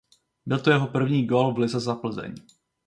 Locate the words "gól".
1.25-1.53